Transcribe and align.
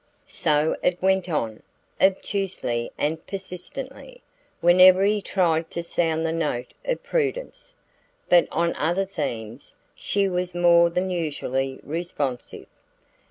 So 0.25 0.75
it 0.81 0.99
went 0.99 1.29
on, 1.29 1.61
obtusely 2.01 2.91
and 2.97 3.23
persistently, 3.27 4.23
whenever 4.59 5.03
he 5.03 5.21
tried 5.21 5.69
to 5.69 5.83
sound 5.83 6.25
the 6.25 6.31
note 6.31 6.73
of 6.85 7.03
prudence. 7.03 7.75
But 8.27 8.47
on 8.51 8.75
other 8.77 9.05
themes 9.05 9.75
she 9.93 10.27
was 10.27 10.55
more 10.55 10.89
than 10.89 11.11
usually 11.11 11.79
responsive. 11.83 12.65